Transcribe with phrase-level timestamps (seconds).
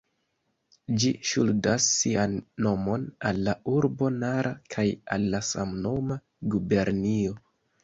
[1.01, 2.33] Ĝi ŝuldas sian
[2.67, 4.89] nomon al la urbo Nara kaj
[5.19, 6.21] al la samnoma
[6.57, 7.41] gubernio.